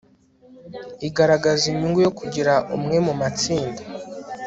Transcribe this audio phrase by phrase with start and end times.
[1.07, 3.81] igaragaza inyungu yo kugira umwe mumatsinda